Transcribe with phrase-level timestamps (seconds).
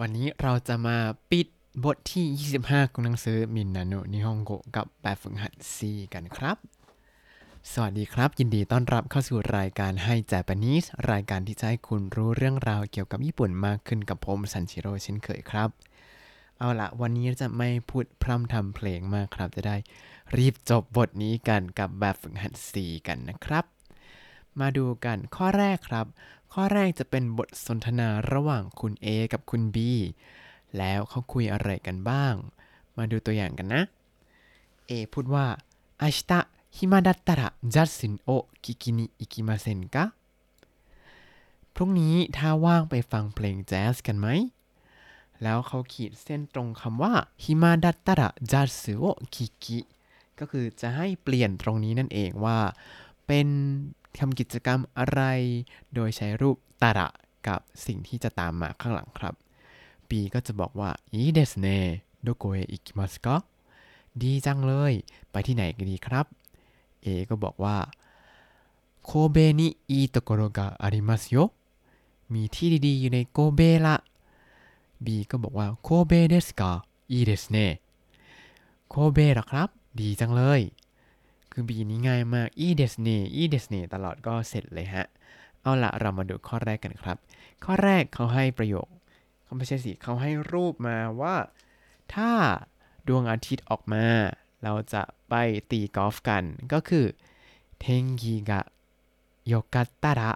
[0.00, 0.96] วันนี้เราจะมา
[1.30, 1.46] ปิด
[1.84, 5.76] บทที่ 25 ของหนังสือมินนาโนนิฮงโกกับแบบฝึกหัด C
[6.14, 6.56] กันครับ
[7.72, 15.68] สวัสดีครับ ยินดีต้อนรับเข้าสู่รายการให้ Japanese รายการที่จะให้คุณรู้เรื่องราวเกี่ยวกับญี่ปุ่นมากขึ้นกับผมซันชิโร่เช่นเคยครับ
[16.58, 19.76] เอาละวันนี้จะไม่พูดพร่ำทำเพลงมากครับจะได้
[20.36, 22.72] รีบจบบทนี้กันกับแบบฝึกหัด C
[23.06, 23.64] กันนะครับ
[24.60, 26.06] มาดูกันข้อแรกครับ
[26.55, 29.77] ข้อแรกจะเป็นบทสนทนาระหว่างคุณ A กับคุณ B
[30.77, 32.33] แล้วเขาคุยอะไรกันบ้าง
[32.97, 33.81] มาดูตัวอย่างกันนะ
[34.89, 35.45] A พูดว่า
[36.01, 36.31] 明日
[36.77, 40.13] 暇だったらジャスンを聞きに行きませんか
[41.73, 44.27] พรุ่งนี้ถ้าว่างไปฟังเพลงแจ๊สกันไหม
[45.43, 49.79] แล้วเขาขีดเส้นตรงคำว่าฮิมาดัตตระจัสโอคิกิ
[50.39, 52.59] ก็คือจะให้เปลี่ยนตรงนี้นั่นเองว่า
[53.27, 53.47] เป็น
[54.20, 55.22] ทำกิจกรรมอะไร
[55.94, 57.08] โดยใช้รูป たら
[57.48, 59.34] กับสิ่งที่จะตามมาข้างหลังครับ
[60.08, 63.36] B ก็จะบอกว่าいいですね、どこへ行きますか
[64.22, 64.92] ดีจังเลย
[65.30, 66.26] ไปที่ไหนกันดีครับ
[67.04, 67.76] A ก็บอกว่า
[69.04, 71.36] 神戸にいい所がありますよ
[72.32, 73.96] มีที่ดีๆ อยู่ในโกเบละ
[75.04, 76.72] B ก็บอกว่า神戸ですか、い
[77.10, 77.66] いですね
[78.88, 79.68] โคเบเหรอครับ
[80.00, 80.60] ดีจังเลย
[81.58, 83.80] คือ B นี้ง่ายมาก e d e s n y e d e s n y
[83.94, 85.06] ตลอดก็เสร็จเลยฮะ
[85.62, 87.16] เอาละเรามาดูข้อแรกกันครับ
[87.64, 88.88] ข้อแรกเขาให้ประโยค
[89.44, 91.36] เขาไม่ใช่สิเขาให้รูปมาว่า
[92.14, 92.30] ถ้า
[93.08, 94.04] ดวงอาทิตย์ออกมา
[94.62, 95.34] เราจะไป
[95.70, 97.06] ตีกอล์ฟกัน ก็คือ
[97.80, 98.60] เทงกีกะ
[99.46, 100.32] โยกัตตาระ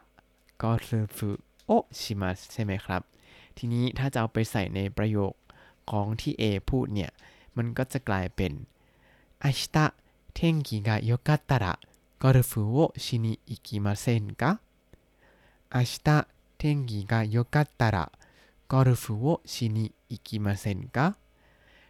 [0.62, 1.30] กอล์ฟุ
[1.66, 3.02] โอชิมัสใช่ไหมครับ
[3.58, 5.32] ทีนี้ถ้าจะเอาไปใส่ในประโยค
[5.90, 7.10] ของที่ A พูดเนี่ย
[7.56, 8.52] มันก็จะกลายเป็น
[9.44, 9.86] อาชิตะ
[10.33, 11.79] 天気が良かったら
[12.19, 14.59] ゴルフをしに行きませんか
[15.73, 16.27] 明日
[16.57, 18.11] 天気が良かったら
[18.67, 21.17] ゴルフをしに行きませんか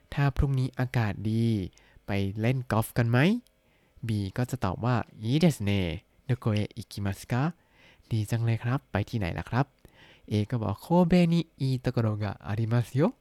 [0.10, 1.72] ถ้าพรุ่งนี้อากาศดี
[2.06, 3.18] ไปเล่นกอล์ฟกันไหม
[4.08, 5.72] B ก็จะตอบว่าいいですね
[6.28, 7.54] どこへ行きますか
[8.10, 9.66] ดีจังเลยครับ ไปที่ไหนล่ะครับ
[10.32, 13.14] A ก็บอกโคเบนิいいところがありますよ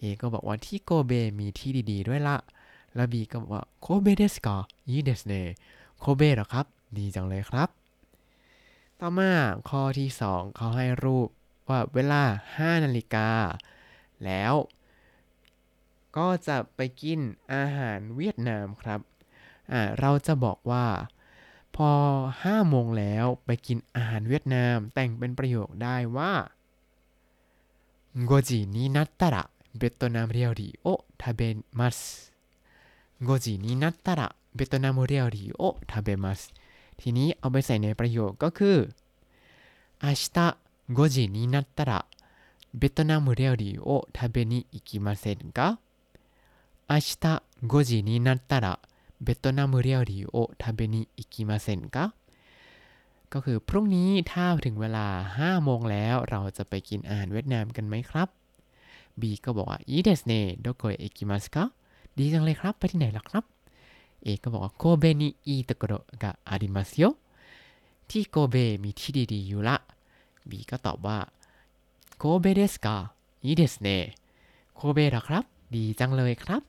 [0.00, 2.36] A ก็บอกว่าที่โกเบมีที่ดีๆด้วยละ
[2.94, 4.56] แล้ว B ก็บอกว่าโคเบเดสกา
[4.88, 5.34] อีเดสเน
[5.98, 6.66] โคเบเหรอครับ
[6.98, 7.68] ดีจังเลยครับ
[9.00, 9.32] ต่อมา
[9.68, 11.28] ข้อที่ 2 เขาให้รูป
[11.68, 12.22] ว่าเวลา
[12.56, 13.28] 5 นาฬิกา
[14.24, 14.54] แล้ว
[16.16, 17.20] ก็จะไปกิน
[17.52, 19.00] อาหารเวียดนามครับ
[19.72, 20.86] อ่า เราจะบอกว่า
[21.76, 21.90] พอ
[22.32, 26.32] 5 โมงแล้วไปกินอาหารเวียดนาม แต่งเป็นประโยคได้ว่า
[28.28, 29.36] 5時になったら
[29.80, 31.40] ベトナム料理を食べ
[31.78, 32.31] ます
[33.22, 36.52] 5時になったらベトナム料理を食べます
[37.00, 38.76] ทีนี้เอาไปใส่ในประโยคก็คือ
[40.02, 40.14] 明日
[40.90, 42.06] 5時になったら
[42.74, 45.78] ベトナム料理を食べに行きませんか
[46.88, 48.78] 明日5時になったら
[49.20, 52.14] ベトナム料理を食べに行きませんか
[53.30, 55.06] ก็คือพรุ่งนี้ถ้าถึงเวลา
[55.38, 58.28] 5 โมงแล้ว เราจะไปกินอาหารเวียดนามกันไหมครับ
[59.20, 60.32] B ก็บอกว่าいいですね
[60.64, 61.72] どこへ行きますか
[62.17, 63.43] ดีจังเลยครับ ไปที่ไหนล่ะครับ
[64.23, 65.93] เอก็บอกว่าโคเบนิอีตโกโร
[66.23, 67.03] กะอาริมัสโย
[68.09, 69.75] ที่โกเบมีที่ดีๆอยู่ละ
[70.49, 71.17] บีก็ตอบว่า
[72.17, 72.95] โคเบเดสกา
[73.43, 73.97] นี่เดสเน่
[74.75, 75.43] โคเบหรอครับ
[75.75, 76.61] ดีจังเลยครับ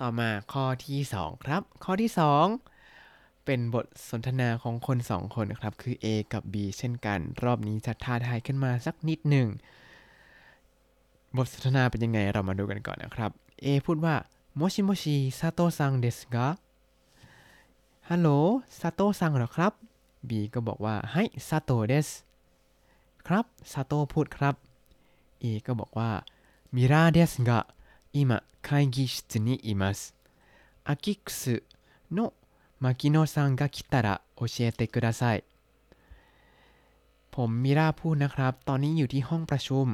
[0.00, 2.10] ต่อมาข้อที่ 2 ครับ ข้อที่
[2.78, 9.48] 2 เป็นบทสนทนาของคน 2 คนครับ คือ A กับ B เช่นกัน รอบนี้จะท้าทายขึ้นมาสักนิดหนึ่ง
[11.36, 13.30] บทสนทนาเป็นยังไงเรามาดูกันก่อนนะครับ
[13.60, 14.14] เอพูดว่า
[14.56, 16.46] โมชิโมชิซาโตซังเดสกะ
[18.08, 18.28] ฮัลโหล
[18.80, 19.72] 佐藤さん เหรอครับ
[20.28, 22.08] บีก็บอกว่าはい、佐藤です
[23.26, 24.54] ครับซาโตพูดครับ
[25.40, 26.10] เอก็บอกว่า
[26.74, 30.94] ミラーですが、今会議室にいます。
[30.94, 31.40] アキッ
[32.12, 35.22] クスの牧野さんが来たら、教えてください
[37.34, 39.88] ผมมิราพูดนะครับ ตอนนี้อยู่ที่ห้องประชุม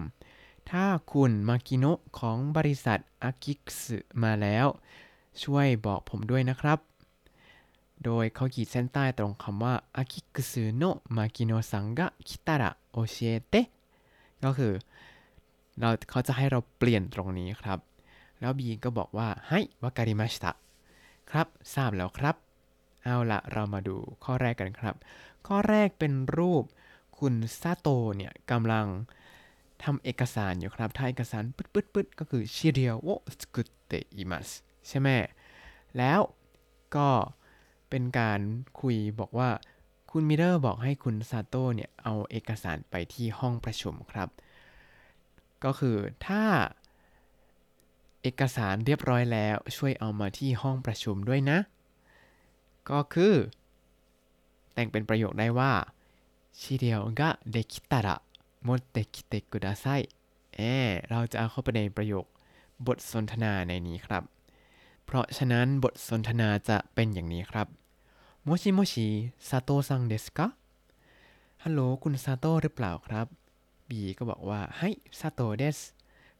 [0.70, 4.66] ถ้าคุณมากิโนะของบริษัทอากิกสึมาแล้ว
[5.42, 6.78] ช่วยบอกผมด้วยนะครับ
[8.04, 13.16] โดยเขาขีดเส้นใต้ตรงคำว่าอากิกสึโนะมากิโนะซังกะคิตาระโอเช
[13.48, 13.66] เตะ
[14.44, 14.72] ก็คือ
[15.78, 17.78] เราเขาจะให้เราเปลี่ยนตรงนี้ครับ
[18.40, 20.52] แล้วบีก็บอกว่าให้วาการิมาชิตะ
[21.30, 22.36] ครับ ทราบแล้วครับ
[23.04, 24.94] เอาละเรามาดูข้อแรกกันครับ
[25.46, 26.64] ข้อแรกเป็นรูป
[27.18, 28.86] คุณซาโตะเนี่ยกำลัง
[29.84, 33.08] ทำเอกสารอยู่ครับถ้าเอกสารปึ๊ดปึ๊ดปึ๊ดก็คือชีเดียวโอ
[33.40, 34.48] สกุตเตอิมัส
[34.88, 35.08] ใช่ไหม
[35.98, 36.20] แล้ว
[36.96, 37.08] ก็
[37.90, 38.40] เป็นการ
[38.80, 39.50] คุยบอกว่า
[40.10, 44.28] คุณมิเดอร์บอกให้คุณซาโต้เนี่ย เอาเอกสารไปที่ห้องประชุมครับ
[45.64, 45.96] ก็คือ
[46.26, 46.44] ถ้า
[48.22, 51.58] เอกสารเรียบร้อยแล้วช่วยเอามาที่ห้องประชุมด้วยนะ
[52.90, 53.34] ก็คือ
[54.74, 55.72] แต่งเป็นประโยคได้ว่า
[56.60, 58.16] ชีเดียวก็เดคิตาระ
[58.67, 60.01] 持ってきてください
[60.55, 62.25] เออเราจะเอาเข้าไปในประโยค
[62.87, 64.23] บทสนทนาในนี้ครับ
[65.05, 67.67] เพราะฉะนั้นบทสนทนาจะเป็นอย่างนี้ครับ
[68.43, 69.07] โมชิโมชิ
[69.49, 70.47] ซาโตะซังเดสกะ
[71.63, 73.27] ฮัลโหลคุณซาโตะหรือเปล่าครับ
[73.89, 74.89] บีก็บอกว่าให้
[75.19, 75.77] ซาโตะเดส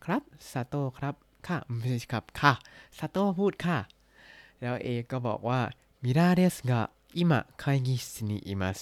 [0.03, 0.21] ครับ
[0.51, 1.15] ซาโตะครับ
[1.48, 2.53] ค่ะไม่ใช่ครับค่ะ
[2.98, 3.77] ซาโตะพูดค่ะ
[4.62, 5.62] แล้วเอก็บอกว่า
[6.03, 6.81] มิราเดสกะ
[7.18, 8.80] อิมะไคกิสนิอิมัส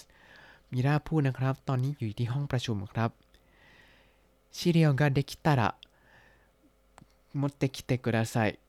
[0.71, 3.09] มิราพูดนะครับ ตอนนี้อยู่ที่ห้องประชุมครับ
[4.53, 5.75] 資料ができたら
[7.33, 8.59] 持ってきてください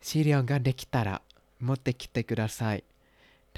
[0.00, 1.22] 資料ができたら
[1.60, 2.84] 持ってきてください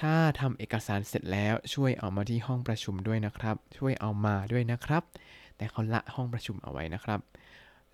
[0.01, 5.03] ถ้าทำเอกสารเสร็จแล้วช่วยเอามาที่ห้องประชุมด้วยนะครับ ช่วยเอามาด้วยนะครับ
[5.57, 7.21] แต่เขาละห้องประชุมเอาไว้นะครับ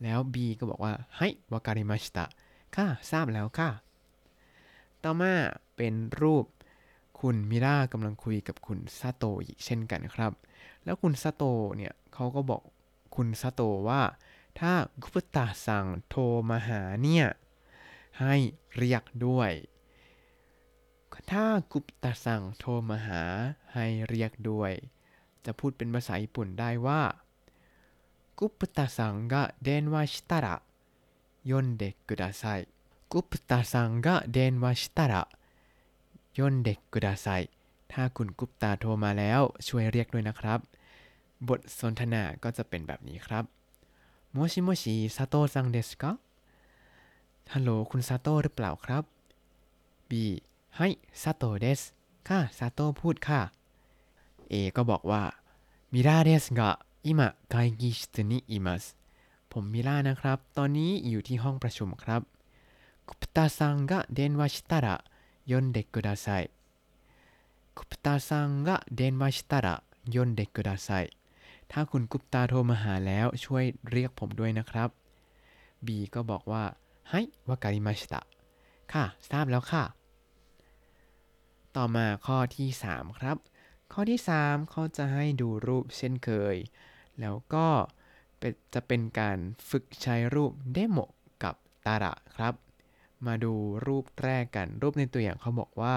[0.03, 2.25] แล้ว B ก็บอกว่าให้วาการิมาชิตะ
[2.77, 3.71] ค่ะทราบแล้วค่ะ
[5.03, 5.33] ต่อมา
[5.77, 6.45] เป็นรูป
[7.21, 10.33] คุณมิรากำลังคุยกับคุณซาโตะอีกเช่นกันครับ
[10.85, 12.63] แล้วคุณซาโตะเนี่ยเขาก็บอก
[13.15, 14.03] คุณซาโตะว่า
[14.61, 14.73] ถ้า
[15.03, 17.27] กุปตาสั่งโทรมาหาเนี่ย
[18.21, 18.35] ให้
[18.77, 19.53] เรียกด้วย
[21.31, 23.23] ถ้ากุปตาสั่งโทรมาหา
[23.75, 24.73] ให้เรียกด้วย
[25.45, 27.03] จะพูดเป็นภาษาญี่ปุ่นได้ว่า
[28.39, 29.35] กุปตาสั่งが
[29.67, 30.47] 電話したら
[31.49, 32.61] 読んでください
[33.13, 35.15] กุปตาสั่งが電話したら
[36.37, 37.43] 読んでください
[37.93, 40.61] ถ้าคุณกุปตาโทรมาแล้วช่วยเรียกด้วยนะครับ
[41.50, 43.44] บทสนทนาก็จะเป็นแบบนี้ครับ
[44.32, 46.12] โมชิโมชิซาโตะซังเดสกะ
[47.54, 49.04] ฮัลโหลคุณซาโตะหรือเปล่าครับ
[50.10, 50.12] B
[50.78, 50.88] ให้
[51.24, 51.82] ซาโตะเดส
[52.28, 53.42] ค่ะซาโตะพูดค่ะ
[54.52, 55.24] A ก็บอกว่า
[55.94, 56.70] มิราเดสกะ
[57.06, 58.84] อิมะไกกิชินิอิมัส
[59.52, 62.22] ผมมิรานะครับ ตอนนี้อยู่ที่ห้องประชุมครับ
[63.08, 64.96] คุปตาซังกะเดนวาชิตาระ
[65.52, 66.28] ยนเดกุดาไซ
[67.78, 69.76] คุปตาซังกะเดนวาชิตาระ
[70.16, 70.90] ยนเดกุดาไซ
[71.72, 74.90] ถ้าคุณกุปตาโทรมาหาแล้วช่วยเรียกผมด้วยนะครับ
[75.86, 76.64] B ก็บอกว่า
[77.10, 78.22] ให้วากาลิมาชิตะ
[78.94, 79.84] ค่ะ ทราบแล้วค่ะ
[81.76, 83.38] ต่อมาข้อที่ 3 ครับ
[83.94, 86.56] ข้อที่ 3 เขาจะให้ดูรูปเช่นเคย
[87.20, 87.68] แล้วก็
[88.74, 89.38] จะเป็นการ
[89.70, 90.98] ฝึกใช้รูปเดโม
[91.44, 92.54] กับตาระครับ
[93.26, 93.54] มาดู
[93.88, 95.96] รูปแรกกัน รูปในตัวอย่างเขาบอกว่า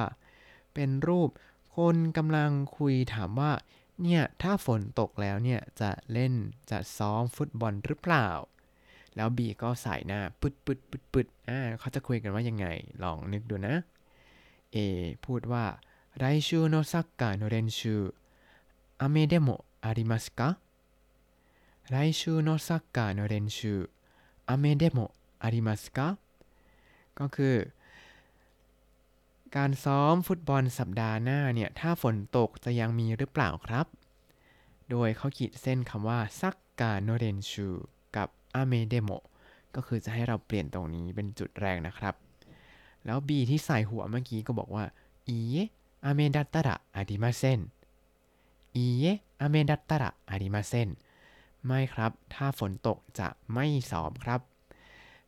[0.74, 1.28] เป็นรูป
[1.76, 3.52] คนกำลังคุยถามว่า
[4.03, 6.33] เนี่ย ถ้าฝนตกแล้วเนี่ย จะเล่น
[6.71, 8.29] จะซ้อมฟุตบอลหรือเปล่า
[9.15, 12.65] แล้วบีก็ใส่หน้าปึดปึดปึดปึดอ่าเขาจะคุยกันว่ายังไง
[13.03, 13.75] ลองนึกดูนะ
[14.75, 14.77] A
[15.25, 15.65] พูดว่า
[16.21, 18.13] 来週のサッカーの練習
[18.97, 20.57] 雨でもありますか
[21.89, 23.89] 来週のサッカーの練習
[24.45, 26.17] 雨でもありますか
[27.15, 27.73] ก็คือ
[29.56, 33.86] การซ้อมฟุตบอลสัปดาห์หน้าเนี่ย ถ้าฝนตกจะยังมีหรือเปล่าครับ
[34.90, 37.69] โดยเขาขีดเส้นคำว่า サッカーの練習
[38.16, 39.10] กับ 雨でも
[39.74, 42.14] ก็คือจะให้เราเปลี่ยนตรงนี้เป็นจุดแรกนะครับ
[43.04, 44.84] แล้ว B ที่ใส่หัวเมื่อกี้ก็บอกว่า
[45.28, 45.54] いいえ、雨
[46.04, 47.60] だったらありません
[48.76, 49.04] いいえ、雨
[49.40, 50.88] だったらありません
[51.66, 54.40] ไม่ครับ ถ้าฝนตกจะไม่ซ้อมครับ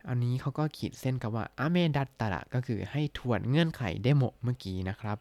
[0.08, 5.18] อันนี้เขาก็ขีดเส้นกับว่าอาเมดัตตะก็คือให้ทวนเงื่อนไขでも เมื่อกี้นะครับ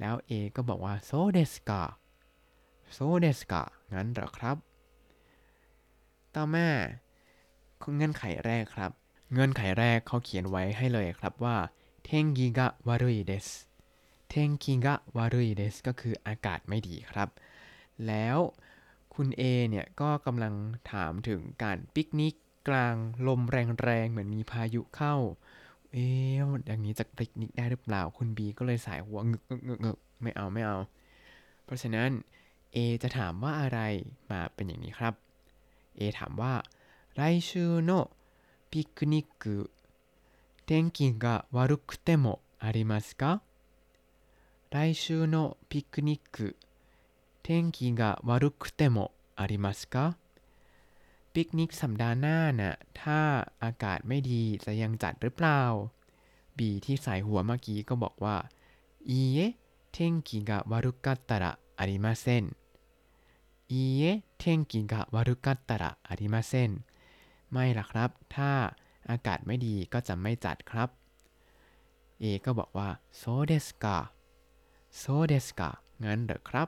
[0.00, 1.82] แล้ว A ก็บอกว่าそうですか
[2.92, 3.62] โซเดสกา
[3.94, 4.56] งั้นเหรอครับ
[6.34, 6.68] ต่อมา
[7.94, 8.90] เงื่อนไขแรกครับ
[9.32, 11.56] เงื่อนไขแรกเขาเขียนไว้ให้เลยครับว่า
[12.04, 13.46] เทงกิกะวารุยเดส
[14.28, 17.28] เทงกิกะวารุยเดสก็คืออากาศไม่ดีครับ
[18.06, 18.38] แล้ว
[19.14, 20.54] คุณ A เนี่ยก็กำลัง
[20.92, 22.34] ถามถึงการปิกนิก
[22.67, 22.95] กลาง
[23.27, 25.15] ลมแรงๆ เหมือนมีพายุเข้า
[25.91, 26.33] เอ๊ะ
[26.65, 30.77] อย่างนี้จะปิกนิกได้หรือเปล่า คุณ B ก็เลยสายหัวงึกงึกงึกงึกไม่เอาไม่เอา
[31.63, 32.09] เพราะฉะนั้น
[32.75, 33.79] A จะถามว่าอะไร
[34.31, 35.13] มาเป็นอย่างนี้ครับ
[35.99, 36.53] A ถามว่า
[37.19, 37.91] 来週の
[38.71, 39.69] ピクニック
[40.67, 43.41] 天気が悪くてもありますか
[44.69, 46.55] 来週のピクニック
[47.41, 50.15] 天気が悪くてもありますか
[51.33, 53.19] ปิกนิกสัปดาห์หน้าน่ะ ถ้า
[53.63, 55.61] อากาศไม่ดีจะยังจัดหรือเปล่า
[56.57, 58.37] บีที่ใส่หัวเมื่อกี้ก็บอกว่า
[59.09, 59.41] いいえ
[59.95, 61.45] 天気が悪かったら
[61.79, 62.43] ありません
[63.73, 66.69] いいえ天気が悪かったらありません
[67.51, 68.51] ไม่ล่ะครับ ถ้า
[69.09, 70.89] อากาศไม่ดีก็จะไม่จัดครับ
[72.21, 73.97] A ก็บอกว่าโซเดสกา
[74.97, 75.69] โซเดสกา
[76.03, 76.67] งั้นเหรอครับ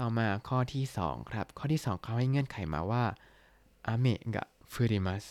[0.00, 3.04] ต่อมาข้อที่ 2 ครับ ข้อที่ 2 เขาให้เงื่อนไขมาว่า
[3.86, 5.24] อาเมกะฟุริมัส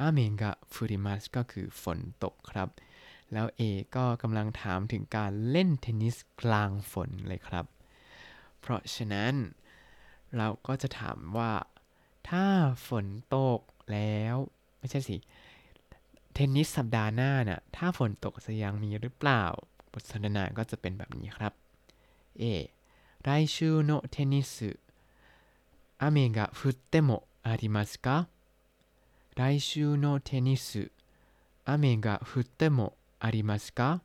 [0.00, 2.68] อาเมกะฟุริมัสก็คือฝนตกครับ
[3.32, 3.62] แล้ว A
[3.96, 7.66] ก็กำลังถามถึงการเล่นเทนนิสกลางฝนเลยครับ
[8.60, 9.32] เพราะฉะนั้น
[10.36, 11.52] เราก็จะถามว่า
[12.28, 12.46] ถ้า
[12.88, 13.06] ฝน
[13.36, 13.60] ตก
[13.92, 14.36] แล้ว
[14.78, 15.16] ไม่ใช่สิ
[16.34, 19.44] เทนนิสสัปดาห์หน้าน่ะถ้าฝนตกจะยังมีหรือเปล่า
[19.92, 21.52] บทสนทนาก็จะเป็นแบบนี้ครับ
[22.42, 22.44] A
[23.23, 24.77] 来週のテニス
[25.97, 28.27] 雨が降ってもありますか
[29.35, 30.91] 来週のテニス
[31.65, 34.01] 雨が降ってもありますか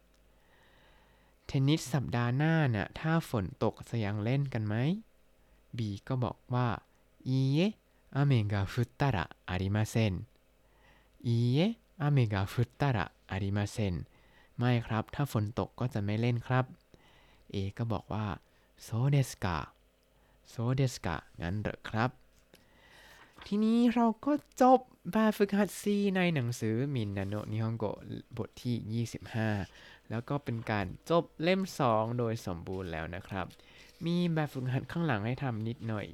[1.47, 4.75] เทนนิสสัปดาห์หน้าน่ะ ถ้าฝนตกจะยังเล่นกันไหม
[5.77, 6.69] B ก็บอกว่า
[7.25, 7.77] いいえ
[8.11, 10.27] 雨が降ったらありません
[11.23, 14.07] いいえ雨が降ったらありません
[14.59, 16.65] ไม่ครับ ถ้าฝนตกก็จะไม่เล่นครับ
[17.55, 18.27] A ก็บอกว่า
[18.84, 19.58] โซเดสกา
[20.50, 22.10] โซเดสกางั้นเหรอครับ
[23.46, 24.32] ทีนี้เราก็
[24.62, 24.80] จบ
[25.12, 25.84] แบบฝึกหัด C
[26.16, 27.86] ในหนังสือมินนาโนนิฮงโก
[28.38, 29.06] บทที่
[29.70, 33.46] 25 แล้วก็เป็นการจบเล่ม 2 โดยสมบูรณ์แล้วนะครับ
[34.06, 36.08] มีแบบฝึกหัดข้างหลังให้ทำนิดหน่อย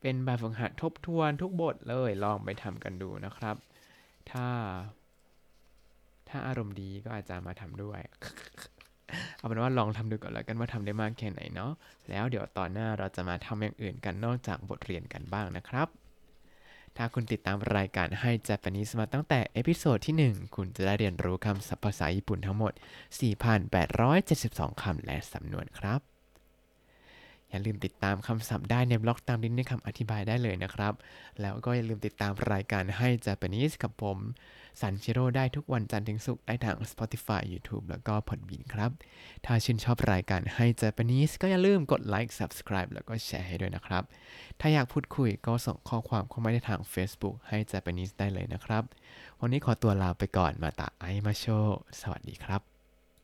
[0.00, 3.56] เป็นแบบฝึกหัดทบทวนทุกบทเลยลองไปทำกันดูนะครับ
[4.30, 4.48] ถ้า
[6.28, 8.00] ถ้าอารมณ์ดีก็อาจจะมาทำด้วย
[9.40, 11.72] เอาเป็นว่าลองทำดูก่อนแล้วกันว่าทำได้มากแค่ไหนเนาะ
[12.10, 15.88] แล้วเดี๋ยวตอนหน้าเราจะมาทำอย่างอื่นกันนอกจากบทเรียนกันบ้างนะครับ
[16.96, 22.72] ถ้าคุณติดตามรายการให้ Japanese มาตั้งแต่ episode ที่ 1 คุณจะได้เรียนรู้คำศัพท์ภาษาญี่ปุ่นทั้งหมด
[23.76, 26.09] 4,872 คำและสำนวนครับ
[27.50, 30.94] อย่าลืมติดตามคำศัพท์ได้ในบล็อกตามลิงก์ในคำอธิบายได้เลยนะครับ
[31.40, 34.18] แล้วก็อย่าลืมติดตามรายการให้ Japanese กับผม
[34.80, 38.90] สันชิโร่ได้ทุกวันจันทร์ถึงศุกร์ได้ทาง Spotify YouTube แล้วก็ Podbean ครับ
[39.46, 44.02] ถ้าชื่นชอบรายการให้ Japanese ก็อย่าลืมกดไลค์ Subscribe แล้วก็แชร์ให้ด้วยนะครับ
[44.60, 48.82] ถ้าอยากพูดคุยก็ส่งข้อความเข้ามาได้ทาง Facebook ให้ Japanese ได้เลยนะครับ
[49.40, 51.44] วันนี้ขอตัวลาไปก่อนมาตาไอมาโช
[52.00, 52.69] สวัสดีครับ